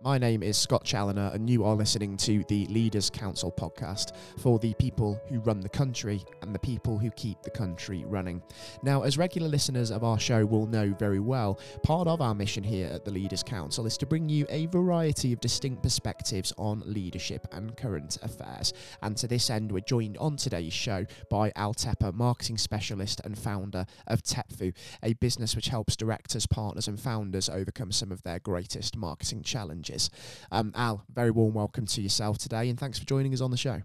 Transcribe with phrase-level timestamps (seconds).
[0.00, 4.60] My name is Scott Challoner, and you are listening to the Leaders Council podcast for
[4.60, 8.40] the people who run the country and the people who keep the country running.
[8.84, 12.62] Now, as regular listeners of our show will know very well, part of our mission
[12.62, 16.84] here at the Leaders Council is to bring you a variety of distinct perspectives on
[16.86, 18.74] leadership and current affairs.
[19.02, 23.36] And to this end, we're joined on today's show by Al Tepper, marketing specialist and
[23.36, 24.72] founder of Tepfu,
[25.02, 29.87] a business which helps directors, partners, and founders overcome some of their greatest marketing challenges
[29.88, 30.10] challenges.
[30.50, 33.56] Um, Al, very warm welcome to yourself today, and thanks for joining us on the
[33.56, 33.82] show.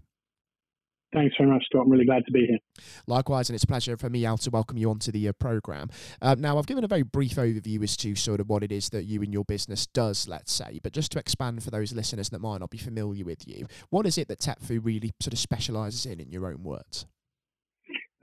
[1.12, 1.82] Thanks very much, Scott.
[1.84, 2.58] I'm really glad to be here.
[3.06, 5.88] Likewise, and it's a pleasure for me, Al, to welcome you onto the uh, program.
[6.20, 8.88] Uh, now, I've given a very brief overview as to sort of what it is
[8.90, 12.30] that you and your business does, let's say, but just to expand for those listeners
[12.30, 15.38] that might not be familiar with you, what is it that Tepfu really sort of
[15.38, 17.06] specialises in, in your own words?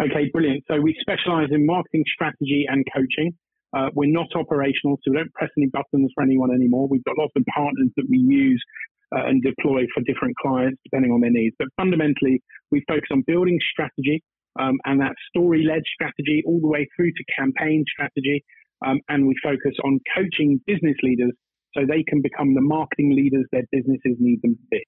[0.02, 0.66] Okay, brilliant.
[0.67, 3.38] So we specialise in marketing strategy and coaching.
[3.73, 6.88] Uh, we're not operational, so we don't press any buttons for anyone anymore.
[6.88, 8.61] We've got lots of partners that we use
[9.16, 11.55] uh, and deploy for different clients depending on their needs.
[11.58, 12.41] But fundamentally,
[12.72, 14.23] we focus on building strategy
[14.59, 18.44] um, and that story led strategy all the way through to campaign strategy.
[18.86, 21.31] Um, and we focus on coaching business leaders
[21.75, 24.83] so they can become the marketing leaders their businesses need them to be.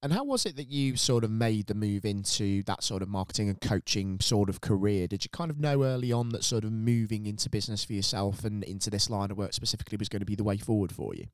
[0.00, 3.08] And how was it that you sort of made the move into that sort of
[3.08, 5.08] marketing and coaching sort of career?
[5.08, 8.44] Did you kind of know early on that sort of moving into business for yourself
[8.44, 11.14] and into this line of work specifically was going to be the way forward for
[11.16, 11.24] you?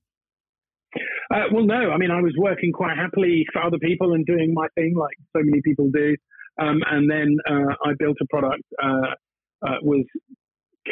[1.35, 1.91] Uh, well, no.
[1.91, 5.17] I mean, I was working quite happily for other people and doing my thing like
[5.37, 6.17] so many people do.
[6.59, 10.05] Um, and then uh, I built a product, uh, uh was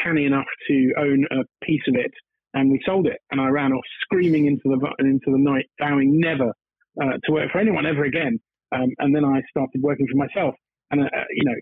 [0.02, 2.10] canny enough to own a piece of it,
[2.52, 3.18] and we sold it.
[3.30, 6.52] And I ran off screaming into the into the night, vowing never
[7.00, 8.38] uh, to work for anyone ever again.
[8.74, 10.54] Um, and then I started working for myself.
[10.90, 11.56] And, uh, you know,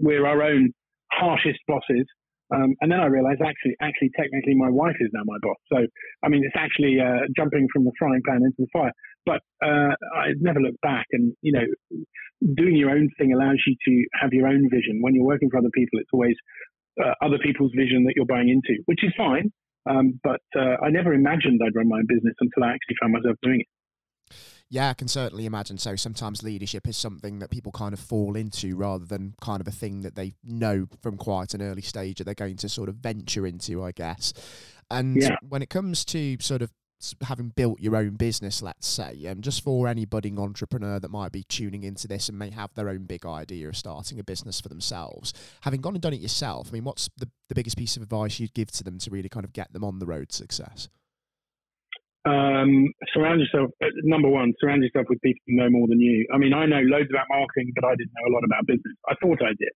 [0.00, 0.72] we're our own
[1.12, 2.06] harshest bosses.
[2.54, 5.56] Um, and then I realized actually, actually, technically, my wife is now my boss.
[5.72, 5.78] So,
[6.22, 8.92] I mean, it's actually uh, jumping from the frying pan into the fire.
[9.24, 11.06] But uh, I never looked back.
[11.10, 11.66] And, you know,
[12.54, 15.02] doing your own thing allows you to have your own vision.
[15.02, 16.36] When you're working for other people, it's always
[17.02, 19.50] uh, other people's vision that you're buying into, which is fine.
[19.88, 23.12] Um, but uh, I never imagined I'd run my own business until I actually found
[23.12, 23.66] myself doing it.
[24.68, 25.94] Yeah, I can certainly imagine so.
[25.94, 29.72] Sometimes leadership is something that people kind of fall into rather than kind of a
[29.72, 32.96] thing that they know from quite an early stage that they're going to sort of
[32.96, 34.32] venture into, I guess.
[34.90, 35.36] And yeah.
[35.48, 36.72] when it comes to sort of
[37.22, 41.30] having built your own business, let's say, um, just for any budding entrepreneur that might
[41.30, 44.60] be tuning into this and may have their own big idea of starting a business
[44.60, 47.96] for themselves, having gone and done it yourself, I mean, what's the, the biggest piece
[47.96, 50.30] of advice you'd give to them to really kind of get them on the road
[50.30, 50.88] to success?
[52.26, 53.70] Um, surround yourself.
[53.78, 56.26] Uh, number one, surround yourself with people who know more than you.
[56.34, 58.98] I mean, I know loads about marketing, but I didn't know a lot about business.
[59.08, 59.70] I thought I did.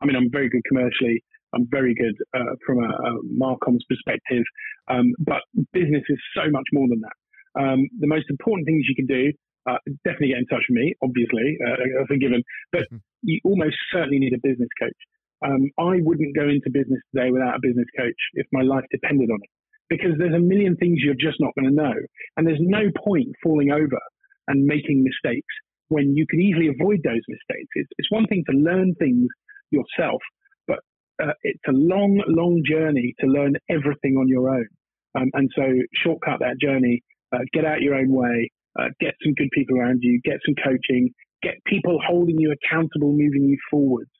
[0.00, 1.24] I mean, I'm very good commercially.
[1.54, 4.44] I'm very good uh, from a, a Marcom's perspective,
[4.88, 7.16] um, but business is so much more than that.
[7.58, 9.32] Um, the most important things you can do,
[9.66, 10.94] uh, definitely get in touch with me.
[11.02, 13.02] Obviously, uh, that's a given, but mm-hmm.
[13.22, 15.00] you almost certainly need a business coach.
[15.44, 19.30] Um, I wouldn't go into business today without a business coach if my life depended
[19.30, 19.50] on it
[19.88, 21.94] because there's a million things you're just not going to know.
[22.36, 24.00] And there's no point falling over
[24.48, 25.54] and making mistakes
[25.88, 27.70] when you can easily avoid those mistakes.
[27.74, 29.28] It's, it's one thing to learn things
[29.70, 30.20] yourself,
[30.66, 30.78] but
[31.22, 34.66] uh, it's a long, long journey to learn everything on your own.
[35.14, 35.62] Um, and so,
[35.94, 40.00] shortcut that journey, uh, get out your own way, uh, get some good people around
[40.02, 41.10] you, get some coaching,
[41.42, 44.10] get people holding you accountable, moving you forwards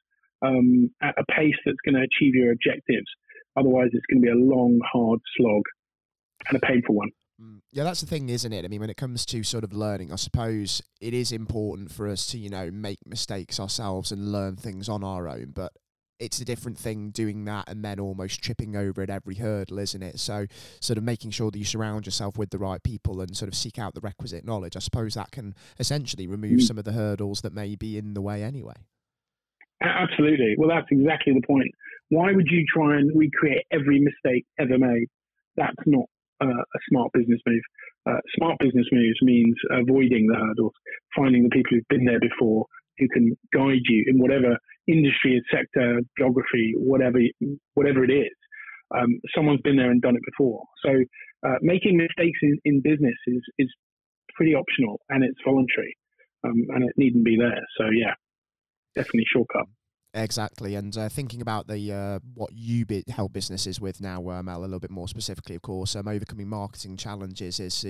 [0.42, 3.06] um, at a pace that's going to achieve your objectives.
[3.56, 5.62] Otherwise, it's going to be a long, hard slog
[6.48, 7.10] and a painful one.
[7.40, 7.60] Mm.
[7.72, 8.64] Yeah, that's the thing, isn't it?
[8.64, 12.08] I mean, when it comes to sort of learning, I suppose it is important for
[12.08, 15.52] us to, you know, make mistakes ourselves and learn things on our own.
[15.54, 15.72] But
[16.18, 20.02] it's a different thing doing that and then almost tripping over at every hurdle, isn't
[20.02, 20.18] it?
[20.18, 20.46] So,
[20.80, 23.54] sort of making sure that you surround yourself with the right people and sort of
[23.54, 24.76] seek out the requisite knowledge.
[24.76, 26.62] I suppose that can essentially remove mm.
[26.62, 28.76] some of the hurdles that may be in the way anyway.
[29.82, 30.54] Absolutely.
[30.58, 31.70] Well, that's exactly the point.
[32.08, 35.08] Why would you try and recreate every mistake ever made?
[35.56, 36.06] That's not
[36.42, 37.62] uh, a smart business move.
[38.08, 40.72] Uh, smart business moves means avoiding the hurdles,
[41.16, 42.66] finding the people who've been there before
[42.98, 44.56] who can guide you in whatever
[44.86, 47.18] industry, sector, geography, whatever
[47.74, 48.32] whatever it is.
[48.96, 50.62] Um, someone's been there and done it before.
[50.84, 50.90] So
[51.46, 53.68] uh, making mistakes in, in business is is
[54.34, 55.96] pretty optional and it's voluntary,
[56.44, 57.60] um, and it needn't be there.
[57.78, 58.14] So yeah,
[58.96, 59.66] definitely shortcut
[60.16, 64.42] Exactly, and uh, thinking about the uh, what you be- help businesses with now, uh,
[64.42, 67.84] Mel, a little bit more specifically, of course, um, overcoming marketing challenges is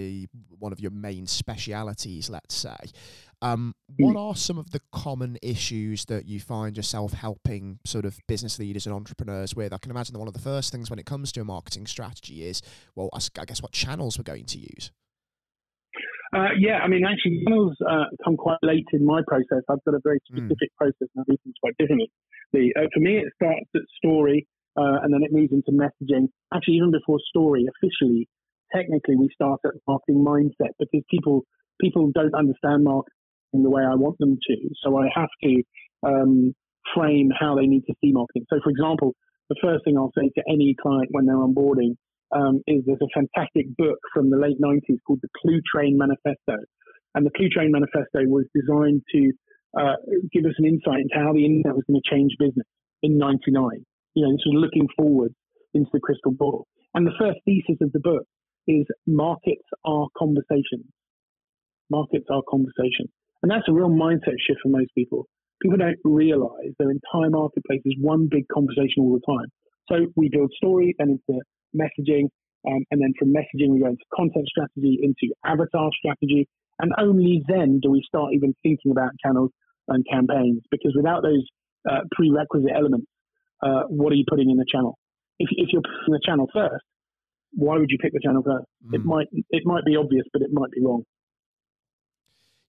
[0.59, 2.77] one of your main specialities, let's say.
[3.43, 4.17] Um, what hmm.
[4.17, 8.87] are some of the common issues that you find yourself helping sort of business leaders
[8.87, 9.73] and entrepreneurs with?
[9.73, 11.87] I can imagine that one of the first things when it comes to a marketing
[11.87, 12.61] strategy is,
[12.97, 14.91] well, I guess what channels we're going to use.
[16.37, 19.65] Uh, yeah, I mean, actually, channels uh, come quite late in my process.
[19.71, 20.37] I've got a very hmm.
[20.37, 20.77] specific mm.
[20.77, 22.11] process, and I do things quite differently.
[22.53, 24.47] The, uh, for me, it starts at story,
[24.77, 26.29] uh, and then it moves into messaging.
[26.53, 28.29] Actually, even before story, officially,
[28.75, 31.45] technically, we start at marketing mindset because people
[31.81, 33.13] people don't understand marketing
[33.53, 34.57] the way I want them to.
[34.85, 35.63] So I have to
[36.03, 36.55] um,
[36.95, 38.45] frame how they need to see marketing.
[38.53, 39.15] So, for example,
[39.49, 41.97] the first thing I'll say to any client when they're onboarding
[42.35, 46.63] um, is there's a fantastic book from the late 90s called the Clue Train Manifesto.
[47.15, 49.33] And the Cluetrain Manifesto was designed to
[49.79, 49.97] uh,
[50.33, 52.67] give us an insight into how the internet was going to change business
[53.03, 53.57] in 99.
[54.15, 55.33] You know, this was looking forward
[55.73, 56.67] into the crystal ball.
[56.95, 58.25] And the first thesis of the book
[58.69, 60.85] is markets are conversations.
[61.91, 63.09] Markets are conversations.
[63.43, 65.27] And that's a real mindset shift for most people.
[65.63, 69.49] People don't realize their entire marketplace is one big conversation all the time.
[69.89, 71.41] So we build story and into
[71.77, 72.29] messaging,
[72.67, 77.43] um, and then from messaging we go into content strategy, into avatar strategy, and only
[77.49, 79.51] then do we start even thinking about channels
[79.89, 80.63] and campaigns.
[80.71, 81.45] Because without those
[81.89, 83.07] uh, prerequisite elements,
[83.63, 84.99] uh, what are you putting in the channel?
[85.39, 86.85] If, if you're putting the channel first,
[87.53, 88.67] why would you pick the channel first?
[88.87, 88.95] Mm.
[88.95, 91.05] It might it might be obvious, but it might be wrong.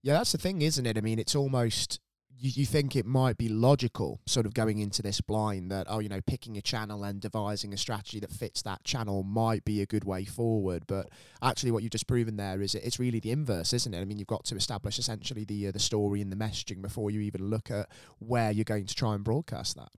[0.03, 0.97] Yeah, that's the thing, isn't it?
[0.97, 1.99] I mean, it's almost
[2.39, 5.99] you, you think it might be logical, sort of going into this blind, that oh,
[5.99, 9.81] you know, picking a channel and devising a strategy that fits that channel might be
[9.81, 10.83] a good way forward.
[10.87, 11.09] But
[11.41, 13.99] actually, what you've just proven there is it's really the inverse, isn't it?
[13.99, 17.11] I mean, you've got to establish essentially the uh, the story and the messaging before
[17.11, 17.87] you even look at
[18.19, 19.89] where you're going to try and broadcast that.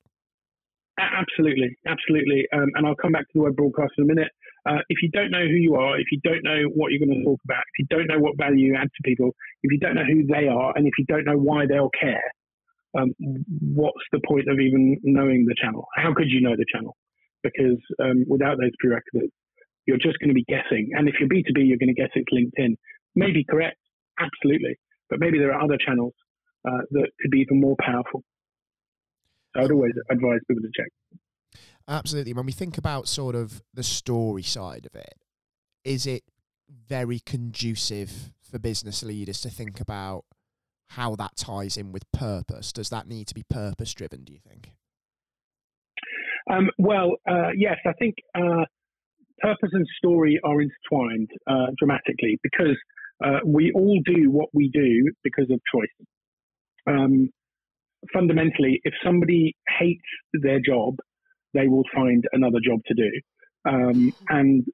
[1.00, 2.46] Absolutely, absolutely.
[2.54, 4.32] Um, and I'll come back to the word broadcast in a minute.
[4.70, 7.18] Uh, if you don't know who you are, if you don't know what you're going
[7.18, 9.32] to talk about, if you don't know what value you add to people,
[9.64, 12.22] if you don't know who they are, and if you don't know why they'll care,
[12.98, 13.12] um,
[13.74, 15.88] what's the point of even knowing the channel?
[15.96, 16.96] How could you know the channel?
[17.44, 19.34] Because um, without those prerequisites,
[19.88, 20.92] you're just going to be guessing.
[20.94, 22.76] And if you're B2B, you're going to guess it's LinkedIn.
[23.16, 23.78] Maybe correct,
[24.20, 24.78] absolutely.
[25.10, 26.14] But maybe there are other channels
[26.68, 28.24] uh, that could be even more powerful.
[29.56, 31.19] I would always advise people to check.
[31.90, 32.34] Absolutely.
[32.34, 35.16] When we think about sort of the story side of it,
[35.84, 36.24] is it
[36.70, 40.24] very conducive for business leaders to think about
[40.90, 42.72] how that ties in with purpose?
[42.72, 44.72] Does that need to be purpose driven, do you think?
[46.52, 48.66] Um, well, uh, yes, I think uh,
[49.40, 52.78] purpose and story are intertwined uh, dramatically because
[53.24, 56.08] uh, we all do what we do because of choice.
[56.88, 57.30] Um,
[58.14, 60.96] fundamentally, if somebody hates their job,
[61.54, 63.12] they will find another job to do.
[63.68, 64.66] Um, and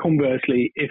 [0.00, 0.90] conversely, if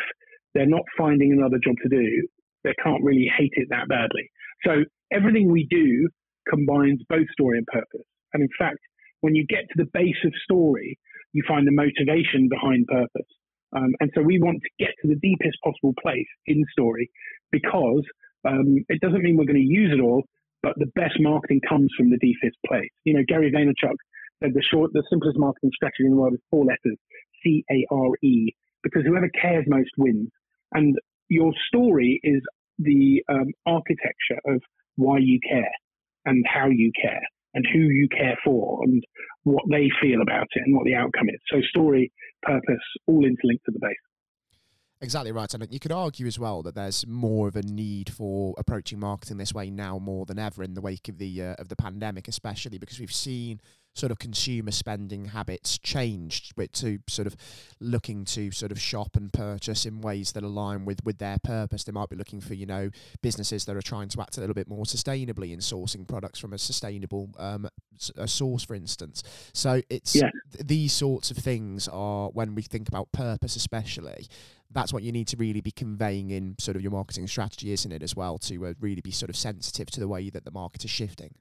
[0.54, 2.28] they're not finding another job to do,
[2.64, 4.30] they can't really hate it that badly.
[4.66, 6.10] So everything we do
[6.50, 8.08] combines both story and purpose.
[8.34, 8.80] And in fact,
[9.22, 10.98] when you get to the base of story,
[11.34, 13.32] you find the motivation behind purpose.
[13.76, 17.10] Um, and so we want to get to the deepest possible place in story
[17.52, 18.04] because
[18.48, 20.24] um, it doesn't mean we're going to use it all,
[20.64, 22.90] but the best marketing comes from the deepest place.
[23.04, 23.96] You know, Gary Vaynerchuk
[24.42, 26.98] the short, the simplest marketing strategy in the world is four letters,
[27.44, 28.52] C A R E,
[28.84, 30.30] because whoever cares most wins.
[30.74, 30.96] And
[31.30, 32.42] your story is
[32.80, 34.62] the um, architecture of
[34.96, 35.72] why you care
[36.26, 37.22] and how you care
[37.54, 39.04] and who you care for and
[39.44, 41.40] what they feel about it and what the outcome is.
[41.52, 42.12] So story,
[42.44, 43.96] purpose, all interlinked to the base.
[45.00, 48.56] Exactly right, and you could argue as well that there's more of a need for
[48.58, 51.70] approaching marketing this way now more than ever in the wake of the uh, of
[51.70, 53.62] the pandemic, especially because we've seen
[53.94, 57.36] sort of consumer spending habits changed with to sort of
[57.80, 61.84] looking to sort of shop and purchase in ways that align with with their purpose.
[61.84, 62.90] They might be looking for you know
[63.22, 66.54] businesses that are trying to act a little bit more sustainably in sourcing products from
[66.54, 67.70] a sustainable um,
[68.16, 69.22] a source, for instance.
[69.54, 70.30] So it's yeah.
[70.54, 74.28] th- these sorts of things are when we think about purpose, especially
[74.72, 77.92] that's what you need to really be conveying in sort of your marketing strategy, isn't
[77.92, 80.52] it, as well, to uh, really be sort of sensitive to the way that the
[80.52, 81.34] market is shifting.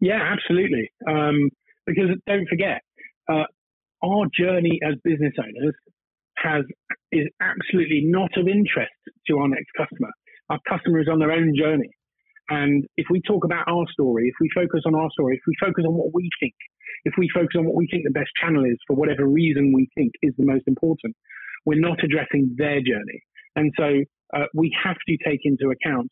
[0.00, 0.90] Yeah, absolutely.
[1.08, 1.50] Um,
[1.86, 2.80] because don't forget,
[3.30, 3.44] uh,
[4.02, 5.74] our journey as business owners
[6.36, 6.64] has
[7.12, 8.92] is absolutely not of interest
[9.28, 10.10] to our next customer.
[10.50, 11.90] Our customer is on their own journey.
[12.50, 15.54] And if we talk about our story, if we focus on our story, if we
[15.58, 16.54] focus on what we think,
[17.04, 19.88] if we focus on what we think the best channel is for whatever reason we
[19.94, 21.16] think is the most important,
[21.64, 23.20] we're not addressing their journey.
[23.56, 24.02] And so
[24.36, 26.10] uh, we have to take into account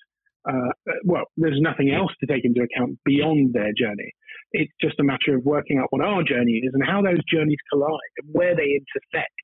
[0.49, 4.11] uh, well, there's nothing else to take into account beyond their journey.
[4.53, 7.59] It's just a matter of working out what our journey is and how those journeys
[7.73, 9.35] collide and where they intersect.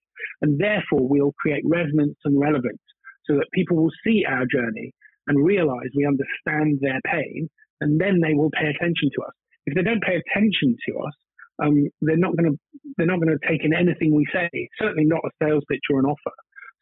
[0.42, 2.82] And therefore, we'll create resonance and relevance
[3.26, 4.92] so that people will see our journey
[5.28, 7.48] and realize we understand their pain,
[7.80, 9.34] and then they will pay attention to us.
[9.66, 11.14] If they don't pay attention to us,
[11.62, 12.58] um, they're not going to
[12.97, 14.49] they're not going to take in anything we say.
[14.80, 16.35] Certainly not a sales pitch or an offer.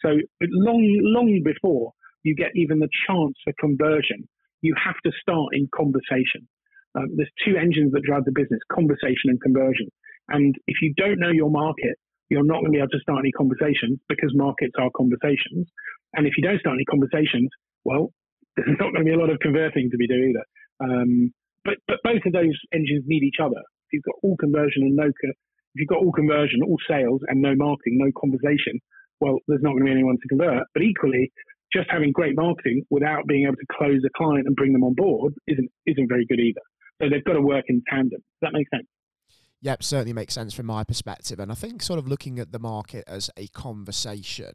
[0.02, 0.10] So
[0.40, 4.28] long long before you get even the chance for conversion,
[4.60, 6.48] you have to start in conversation.
[6.94, 9.88] Um, there's two engines that drive the business: conversation and conversion.
[10.28, 11.96] And if you don't know your market,
[12.28, 15.70] you're not going to be able to start any conversations because markets are conversations.
[16.14, 17.50] And if you don't start any conversations,
[17.84, 18.10] well,
[18.56, 20.46] there's not going to be a lot of converting to be done either.
[20.80, 21.32] Um,
[21.64, 23.58] but but both of those engines need each other.
[23.86, 25.10] If you've got all conversion and no,
[25.76, 28.80] if you've got all conversion, all sales and no marketing, no conversation,
[29.20, 30.64] well, there's not going to be anyone to convert.
[30.72, 31.30] But equally,
[31.70, 34.94] just having great marketing without being able to close a client and bring them on
[34.94, 36.62] board isn't isn't very good either.
[37.00, 38.20] So they've got to work in tandem.
[38.20, 38.86] Does that make sense?
[39.60, 41.38] Yep, certainly makes sense from my perspective.
[41.38, 44.52] And I think sort of looking at the market as a conversation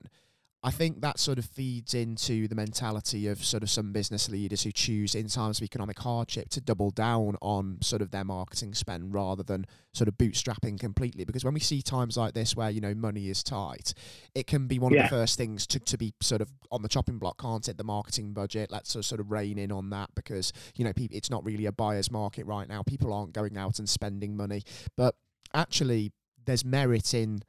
[0.64, 4.62] I think that sort of feeds into the mentality of sort of some business leaders
[4.62, 8.76] who choose in times of economic hardship to double down on sort of their marketing
[8.76, 11.26] spend rather than sort of bootstrapping completely.
[11.26, 13.96] Because when we see times like this where, you know, money is tight,
[14.36, 15.06] it can be one yeah.
[15.06, 17.78] of the first things to, to be sort of on the chopping block, can't it?
[17.78, 21.44] The marketing budget, let's sort of rein in on that because, you know, it's not
[21.44, 22.84] really a buyer's market right now.
[22.84, 24.62] People aren't going out and spending money.
[24.96, 25.16] But
[25.56, 26.12] actually,
[26.46, 27.42] there's merit in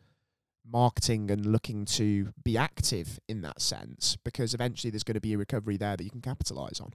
[0.64, 5.34] marketing and looking to be active in that sense because eventually there's going to be
[5.34, 6.92] a recovery there that you can capitalize on.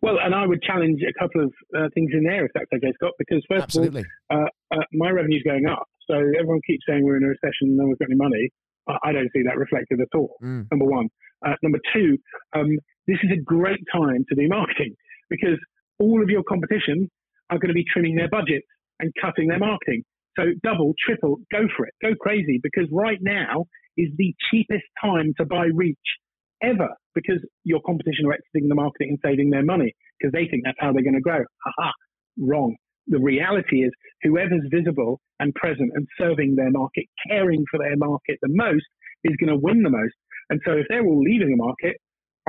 [0.00, 2.92] Well, and I would challenge a couple of uh, things in there, if that's okay,
[2.94, 4.02] Scott, because first Absolutely.
[4.02, 5.86] of all, uh, uh, my revenue's going up.
[6.08, 8.48] So everyone keeps saying we're in a recession and no one's got any money.
[8.88, 10.66] I don't see that reflected at all, mm.
[10.70, 11.08] number one.
[11.44, 12.16] Uh, number two,
[12.56, 12.70] um,
[13.06, 14.94] this is a great time to do marketing
[15.28, 15.58] because
[15.98, 17.10] all of your competition
[17.50, 18.66] are going to be trimming their budgets
[19.00, 20.02] and cutting their marketing.
[20.38, 23.64] So double, triple, go for it, go crazy because right now
[23.96, 25.98] is the cheapest time to buy reach
[26.62, 30.62] ever because your competition are exiting the market and saving their money because they think
[30.64, 31.42] that's how they're going to grow.
[31.64, 31.90] Haha,
[32.38, 32.76] wrong.
[33.08, 33.90] The reality is
[34.22, 38.84] whoever's visible and present and serving their market, caring for their market the most
[39.24, 40.14] is going to win the most.
[40.50, 41.96] And so if they're all leaving the market,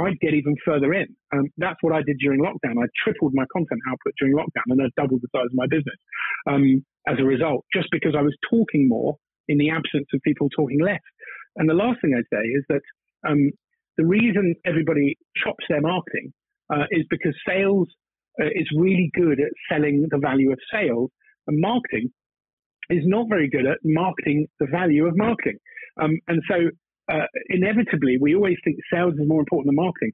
[0.05, 1.07] I'd get even further in.
[1.33, 2.81] Um, that's what I did during lockdown.
[2.81, 5.95] I tripled my content output during lockdown and I doubled the size of my business
[6.47, 9.15] um, as a result, just because I was talking more
[9.47, 11.01] in the absence of people talking less.
[11.55, 12.81] And the last thing I'd say is that
[13.27, 13.51] um,
[13.97, 16.31] the reason everybody chops their marketing
[16.71, 17.87] uh, is because sales
[18.41, 21.09] uh, is really good at selling the value of sales,
[21.47, 22.11] and marketing
[22.89, 25.57] is not very good at marketing the value of marketing.
[26.01, 26.69] Um, and so
[27.11, 30.11] uh, inevitably, we always think sales is more important than marketing.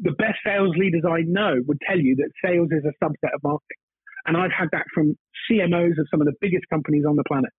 [0.00, 3.42] The best sales leaders I know would tell you that sales is a subset of
[3.42, 3.80] marketing.
[4.26, 5.16] And I've had that from
[5.50, 7.50] CMOs of some of the biggest companies on the planet.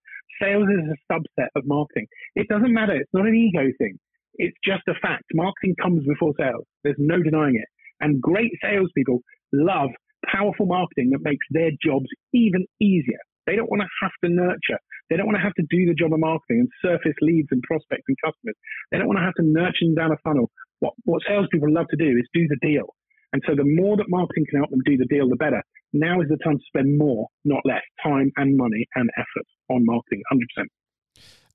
[0.41, 2.07] Sales is a subset of marketing.
[2.35, 2.95] It doesn't matter.
[2.95, 3.97] It's not an ego thing.
[4.35, 5.25] It's just a fact.
[5.33, 6.65] Marketing comes before sales.
[6.83, 7.67] There's no denying it.
[7.99, 9.21] And great salespeople
[9.53, 9.89] love
[10.25, 13.19] powerful marketing that makes their jobs even easier.
[13.51, 14.79] They don't want to have to nurture.
[15.09, 17.61] They don't want to have to do the job of marketing and surface leads and
[17.63, 18.55] prospects and customers.
[18.91, 20.47] They don't want to have to nurture them down a funnel.
[20.79, 22.95] What, what salespeople love to do is do the deal.
[23.33, 25.61] And so the more that marketing can help them do the deal, the better.
[25.91, 29.83] Now is the time to spend more, not less, time and money and effort on
[29.83, 30.39] marketing, 100%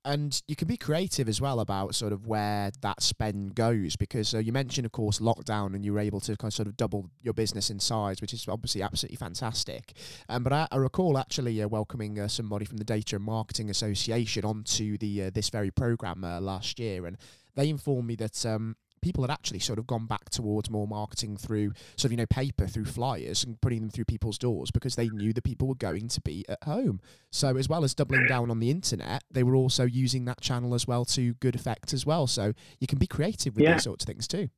[0.07, 4.33] and you can be creative as well about sort of where that spend goes because
[4.33, 6.77] uh, you mentioned of course lockdown and you were able to kind of sort of
[6.77, 9.93] double your business in size which is obviously absolutely fantastic.
[10.29, 13.69] Um, but I, I, recall actually uh, welcoming uh, somebody from the data and marketing
[13.69, 17.05] association onto the uh, this very program uh, last year.
[17.05, 17.17] And
[17.55, 21.37] they informed me that um, people had actually sort of gone back towards more marketing
[21.37, 24.95] through sort of you know paper through flyers and putting them through people's doors because
[24.95, 26.99] they knew that people were going to be at home.
[27.31, 30.73] So as well as doubling down on the internet they were also using that channel
[30.73, 32.27] as well to good effect as well.
[32.27, 33.73] So you can be creative with yeah.
[33.73, 34.49] these sorts of things too.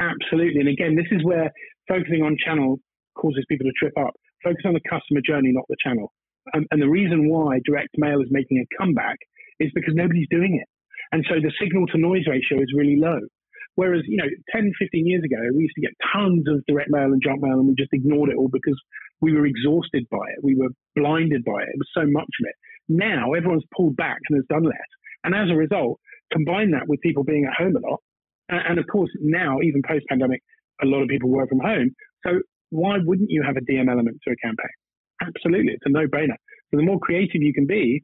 [0.00, 0.60] Absolutely.
[0.60, 1.50] And again this is where
[1.88, 2.78] focusing on channel
[3.16, 4.14] causes people to trip up.
[4.44, 6.12] Focus on the customer journey not the channel.
[6.54, 9.18] And, and the reason why direct mail is making a comeback
[9.60, 10.68] is because nobody's doing it
[11.12, 13.20] and so the signal to noise ratio is really low.
[13.78, 17.14] Whereas, you know, 10, 15 years ago, we used to get tons of direct mail
[17.14, 18.74] and junk mail and we just ignored it all because
[19.20, 20.42] we were exhausted by it.
[20.42, 21.70] We were blinded by it.
[21.74, 22.56] It was so much of it.
[22.88, 24.90] Now everyone's pulled back and has done less.
[25.22, 26.00] And as a result,
[26.32, 28.00] combine that with people being at home a lot.
[28.48, 30.40] And of course, now, even post pandemic,
[30.82, 31.90] a lot of people work from home.
[32.26, 34.74] So why wouldn't you have a DM element to a campaign?
[35.22, 35.72] Absolutely.
[35.74, 36.38] It's a no brainer.
[36.70, 38.02] So the more creative you can be,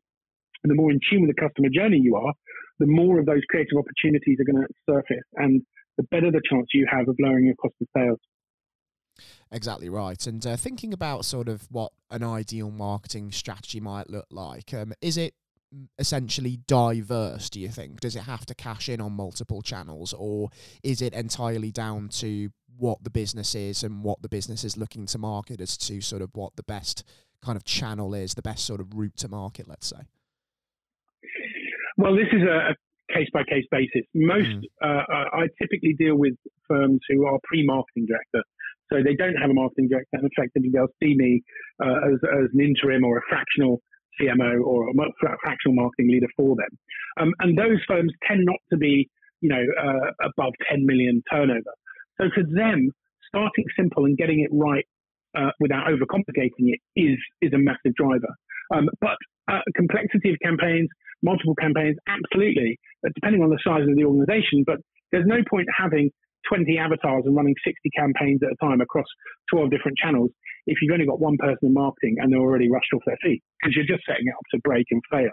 [0.64, 2.32] the more in tune with the customer journey you are,
[2.78, 5.62] the more of those creative opportunities are going to surface and
[5.96, 8.18] the better the chance you have of lowering your cost of sales.
[9.52, 10.26] Exactly right.
[10.26, 14.92] And uh, thinking about sort of what an ideal marketing strategy might look like, um,
[15.00, 15.34] is it
[15.98, 18.00] essentially diverse, do you think?
[18.00, 20.50] Does it have to cash in on multiple channels, or
[20.82, 25.06] is it entirely down to what the business is and what the business is looking
[25.06, 27.04] to market as to sort of what the best
[27.42, 30.02] kind of channel is, the best sort of route to market, let's say?
[31.96, 32.74] Well, this is a
[33.12, 34.02] case by case basis.
[34.14, 34.62] Most, mm.
[34.82, 36.34] uh, I typically deal with
[36.68, 38.42] firms who are pre marketing director.
[38.92, 41.42] So they don't have a marketing director, and effectively they'll see me
[41.82, 43.80] uh, as, as an interim or a fractional
[44.20, 44.92] CMO or a
[45.42, 46.78] fractional marketing leader for them.
[47.18, 49.08] Um, and those firms tend not to be,
[49.40, 51.72] you know, uh, above 10 million turnover.
[52.20, 52.90] So for them,
[53.28, 54.86] starting simple and getting it right
[55.36, 58.32] uh, without overcomplicating it is is a massive driver.
[58.72, 59.16] Um, but
[59.50, 60.88] uh, complexity of campaigns,
[61.22, 62.78] multiple campaigns, absolutely,
[63.14, 64.64] depending on the size of the organization.
[64.66, 64.78] But
[65.12, 66.10] there's no point having
[66.48, 69.06] 20 avatars and running 60 campaigns at a time across
[69.50, 70.30] 12 different channels
[70.66, 73.42] if you've only got one person in marketing and they're already rushed off their feet
[73.60, 75.32] because you're just setting it up to break and fail.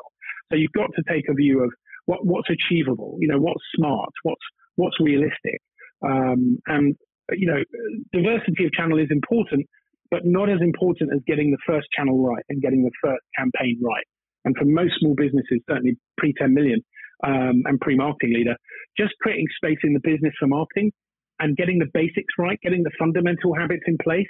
[0.52, 1.72] So you've got to take a view of
[2.06, 4.42] what, what's achievable, you know, what's smart, what's
[4.76, 5.62] what's realistic,
[6.04, 6.96] um, and
[7.32, 7.64] you know,
[8.12, 9.66] diversity of channel is important,
[10.12, 13.80] but not as important as getting the first channel right and getting the first campaign
[13.82, 14.06] right.
[14.44, 16.82] And for most small businesses, certainly pre 10 million
[17.24, 18.56] um, and pre marketing leader,
[18.98, 20.92] just creating space in the business for marketing
[21.40, 24.30] and getting the basics right, getting the fundamental habits in place,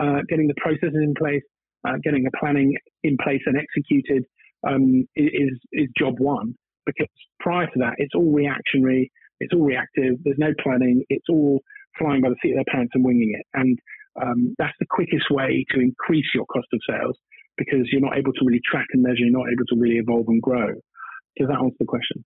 [0.00, 1.42] uh, getting the processes in place,
[1.86, 4.24] uh, getting the planning in place and executed
[4.68, 6.54] um, is is job one.
[6.84, 7.08] Because
[7.40, 9.10] prior to that, it's all reactionary,
[9.40, 10.14] it's all reactive.
[10.24, 11.04] There's no planning.
[11.08, 11.60] It's all
[11.98, 13.46] flying by the seat of their pants and winging it.
[13.54, 13.78] And
[14.20, 17.16] um, that's the quickest way to increase your cost of sales
[17.56, 19.18] because you're not able to really track and measure.
[19.18, 20.68] You're not able to really evolve and grow.
[21.36, 22.24] Does that answer the question?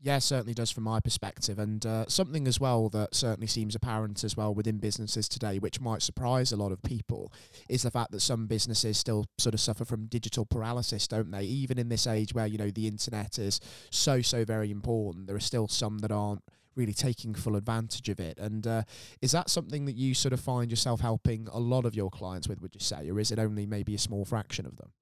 [0.00, 1.58] Yeah, certainly does from my perspective.
[1.58, 5.80] And uh, something as well that certainly seems apparent as well within businesses today, which
[5.80, 7.32] might surprise a lot of people,
[7.68, 11.42] is the fact that some businesses still sort of suffer from digital paralysis, don't they?
[11.44, 13.58] Even in this age where, you know, the internet is
[13.90, 16.42] so, so very important, there are still some that aren't
[16.76, 18.38] really taking full advantage of it.
[18.38, 18.82] And uh,
[19.22, 22.48] is that something that you sort of find yourself helping a lot of your clients
[22.48, 23.10] with, would you say?
[23.10, 24.92] Or is it only maybe a small fraction of them?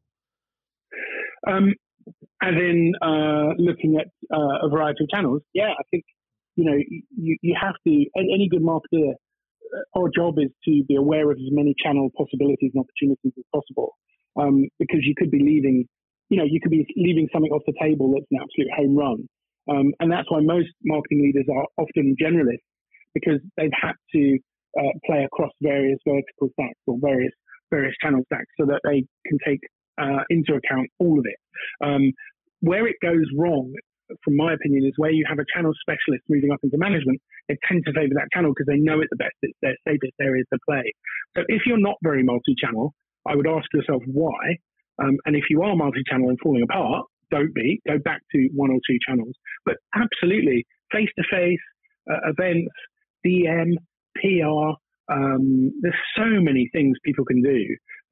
[1.47, 1.75] Um,
[2.43, 5.43] as in uh, looking at uh, a variety of channels.
[5.53, 6.05] Yeah, I think
[6.57, 6.77] you know
[7.17, 8.05] you, you have to.
[8.17, 12.73] Any good marketer, uh, our job is to be aware of as many channel possibilities
[12.75, 13.97] and opportunities as possible,
[14.37, 15.87] um, because you could be leaving.
[16.31, 19.29] You know, you could be leaving something off the table that's an absolute home run,
[19.69, 22.69] um, and that's why most marketing leaders are often generalists
[23.15, 24.39] because they've had to
[24.79, 27.33] uh, play across various vertical stacks or various
[27.71, 29.61] various channel stacks so that they can take
[29.99, 31.39] uh, into account all of it.
[31.83, 32.13] Um,
[32.61, 33.73] where it goes wrong,
[34.23, 37.21] from my opinion, is where you have a channel specialist moving up into management.
[37.49, 39.35] They tend to favour that channel because they know it the best.
[39.43, 40.85] It's their safest area to play.
[41.37, 42.95] So if you're not very multi-channel,
[43.27, 44.59] I would ask yourself why.
[45.03, 47.81] Um, and if you are multi-channel and falling apart, don't be.
[47.87, 49.35] Go back to one or two channels.
[49.65, 51.59] But absolutely, face-to-face
[52.11, 52.73] uh, events,
[53.27, 53.73] DM,
[54.17, 55.13] PR.
[55.13, 57.61] Um, there's so many things people can do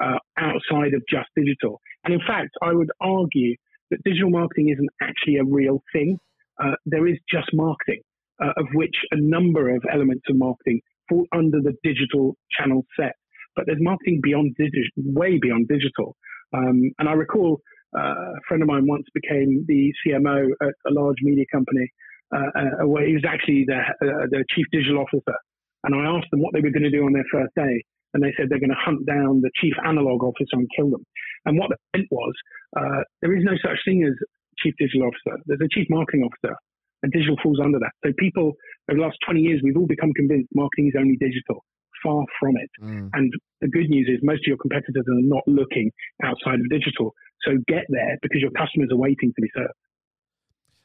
[0.02, 1.80] uh, outside of just digital.
[2.04, 3.54] And in fact, I would argue
[3.90, 6.18] that digital marketing isn't actually a real thing.
[6.62, 8.00] Uh, there is just marketing,
[8.42, 13.12] uh, of which a number of elements of marketing fall under the digital channel set.
[13.54, 16.16] But there's marketing beyond digital, way beyond digital.
[16.54, 17.60] Um, and I recall
[17.94, 21.88] a friend of mine once became the CMO at a large media company,
[22.34, 25.36] uh, uh, where he was actually the, uh, the chief digital officer.
[25.84, 27.82] And I asked them what they were going to do on their first day
[28.14, 31.04] and they said they're going to hunt down the chief analog officer and kill them.
[31.44, 32.34] And what that meant was
[32.76, 34.14] uh, there is no such thing as
[34.58, 35.40] chief digital officer.
[35.46, 36.54] There's a chief marketing officer,
[37.02, 37.92] and digital falls under that.
[38.04, 38.52] So people
[38.90, 41.64] over the last 20 years, we've all become convinced marketing is only digital.
[42.02, 42.70] Far from it.
[42.82, 43.10] Mm.
[43.14, 45.90] And the good news is most of your competitors are not looking
[46.24, 47.14] outside of digital.
[47.44, 49.74] So get there because your customers are waiting to be served.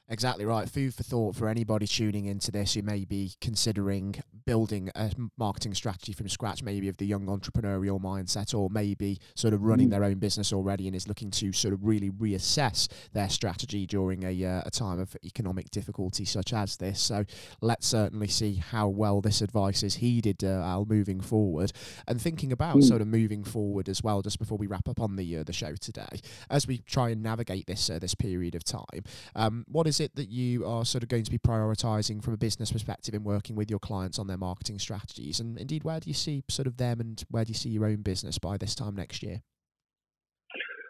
[0.10, 0.70] Exactly right.
[0.70, 4.16] Food for thought for anybody tuning into this who may be considering
[4.46, 9.54] building a marketing strategy from scratch, maybe of the young entrepreneurial mindset, or maybe sort
[9.54, 9.92] of running mm.
[9.92, 14.24] their own business already and is looking to sort of really reassess their strategy during
[14.24, 17.02] a, uh, a time of economic difficulty such as this.
[17.02, 17.26] So
[17.60, 21.74] let's certainly see how well this advice is heeded, uh, Al, moving forward.
[22.08, 22.84] And thinking about mm.
[22.86, 25.52] sort of moving forward as well, just before we wrap up on the uh, the
[25.52, 29.04] show today, as we try and navigate this uh, this period of time,
[29.36, 32.34] um, what is is it that you are sort of going to be prioritizing from
[32.34, 35.40] a business perspective in working with your clients on their marketing strategies?
[35.40, 37.86] And indeed, where do you see sort of them and where do you see your
[37.86, 39.42] own business by this time next year?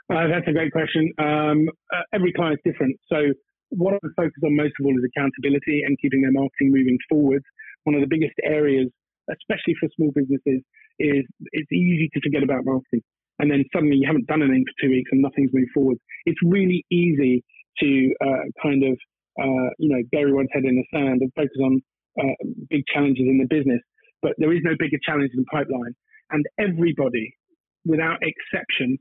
[0.10, 1.12] Uh, that's a great question.
[1.20, 2.98] Um, uh, every client is different.
[3.08, 3.34] So,
[3.70, 7.44] what I focus on most of all is accountability and keeping their marketing moving forward
[7.88, 8.92] one of the biggest areas,
[9.32, 10.60] especially for small businesses,
[11.00, 11.24] is
[11.56, 13.02] it's easy to forget about marketing.
[13.40, 15.98] And then suddenly you haven't done anything for two weeks and nothing's moved forward.
[16.26, 17.44] It's really easy
[17.80, 18.98] to uh, kind of,
[19.40, 21.82] uh, you know, bury one's head in the sand and focus on
[22.20, 22.36] uh,
[22.70, 23.82] big challenges in the business.
[24.22, 25.94] But there is no bigger challenge than pipeline.
[26.32, 27.34] And everybody,
[27.86, 28.98] without exception,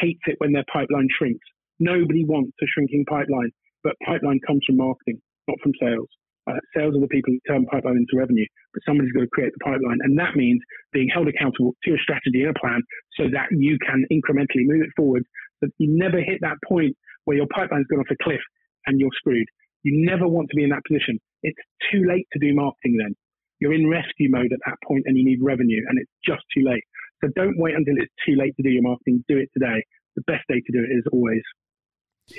[0.00, 1.44] hates it when their pipeline shrinks.
[1.80, 3.50] Nobody wants a shrinking pipeline,
[3.82, 6.08] but pipeline comes from marketing, not from sales.
[6.46, 9.52] Uh, sales are the people who turn pipeline into revenue, but somebody's got to create
[9.58, 9.98] the pipeline.
[10.00, 12.80] And that means being held accountable to your strategy and a plan
[13.18, 15.24] so that you can incrementally move it forward.
[15.60, 18.40] That you never hit that point where your pipeline's gone off a cliff
[18.86, 19.46] and you're screwed.
[19.82, 21.20] You never want to be in that position.
[21.42, 21.60] It's
[21.92, 23.14] too late to do marketing then.
[23.60, 26.64] You're in rescue mode at that point and you need revenue and it's just too
[26.64, 26.82] late.
[27.22, 29.24] So don't wait until it's too late to do your marketing.
[29.28, 29.84] Do it today.
[30.16, 31.42] The best day to do it is always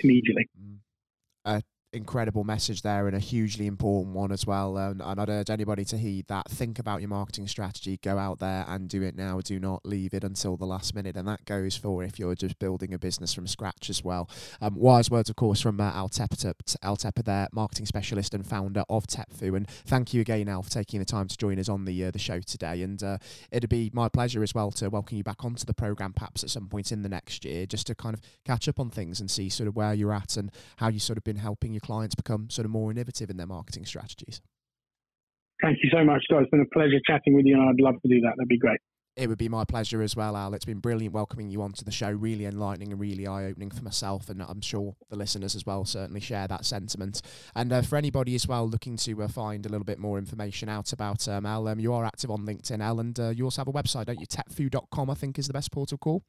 [0.04, 0.48] immediately.
[0.58, 0.78] Mm.
[1.98, 4.78] Incredible message there and a hugely important one as well.
[4.78, 6.48] And, I'd urge anybody to heed that.
[6.48, 7.98] Think about your marketing strategy.
[7.98, 9.42] Go out there and do it now.
[9.42, 11.18] Do not leave it until the last minute.
[11.18, 14.30] And that goes for if you're just building a business from scratch as well.
[14.62, 18.46] Um, wise words, of course, from uh, Al Tepper, Al Tepper there, marketing specialist and
[18.46, 19.58] founder of Tepfu.
[19.58, 22.12] And thank you again, Al, for taking the time to join us on the uh,
[22.12, 22.84] the show today.
[22.84, 23.18] And uh,
[23.52, 26.52] it'd be my pleasure as well to welcome you back onto the program, perhaps at
[26.52, 29.32] some point in the next year, just to kind of catch up on things and
[29.32, 32.16] see sort of where you're at and how you've sort of been helping your clients
[32.16, 34.42] become sort of more innovative in their marketing strategies.
[35.62, 36.44] Thank you so much, Scott.
[36.44, 38.34] It's been a pleasure chatting with you, and I'd love to do that.
[38.38, 38.80] That'd be great.
[39.16, 40.54] It would be my pleasure as well, Al.
[40.54, 42.12] It's been brilliant welcoming you onto the show.
[42.12, 45.86] Really enlightening and really eye opening for myself, and I'm sure the listeners as well
[45.86, 47.24] certainly share that sentiment.
[47.56, 50.70] And uh, for anybody as well looking to uh, find a little bit more information
[50.70, 53.62] out about um, Al, um, you are active on LinkedIn, Al, and uh, you also
[53.62, 54.28] have a website, don't you?
[54.28, 56.22] Tepfu.com, I think, is the best portal call.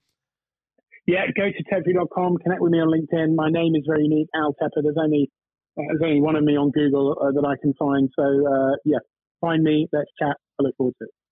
[1.06, 3.34] Yeah, go to tepfu.com, connect with me on LinkedIn.
[3.34, 4.82] My name is very neat, Al Tepper.
[4.82, 5.30] There's only
[5.78, 8.10] there's only one of me on Google uh, that I can find.
[8.16, 8.98] So uh, yeah,
[9.40, 9.88] find me.
[9.92, 10.36] Let's chat.
[10.60, 11.27] I look forward to it.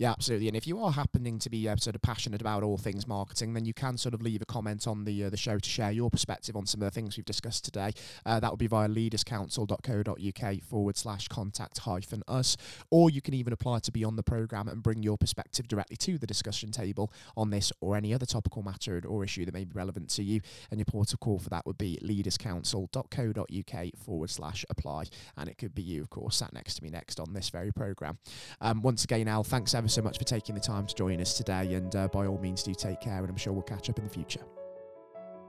[0.00, 0.48] Yeah, absolutely.
[0.48, 3.52] And if you are happening to be uh, sort of passionate about all things marketing,
[3.52, 5.90] then you can sort of leave a comment on the uh, the show to share
[5.90, 7.92] your perspective on some of the things we've discussed today.
[8.24, 12.56] Uh, that would be via leaderscouncil.co.uk forward slash contact hyphen us.
[12.90, 15.96] Or you can even apply to be on the programme and bring your perspective directly
[15.98, 19.66] to the discussion table on this or any other topical matter or issue that may
[19.66, 20.40] be relevant to you.
[20.70, 25.04] And your port of call for that would be leaderscouncil.co.uk forward slash apply.
[25.36, 27.70] And it could be you, of course, sat next to me next on this very
[27.70, 28.16] programme.
[28.62, 31.34] Um, once again, Al, thanks ever so much for taking the time to join us
[31.34, 31.74] today.
[31.74, 34.04] And uh, by all means, do take care, and I'm sure we'll catch up in
[34.04, 34.40] the future.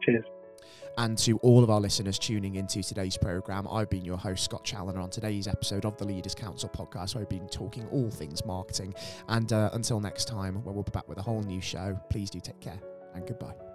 [0.03, 0.25] Cheers.
[0.97, 4.65] And to all of our listeners tuning into today's programme, I've been your host, Scott
[4.65, 8.43] Challoner, on today's episode of the Leaders Council podcast, where we've been talking all things
[8.45, 8.93] marketing.
[9.29, 12.29] And uh, until next time, when we'll be back with a whole new show, please
[12.29, 12.79] do take care
[13.15, 13.70] and goodbye.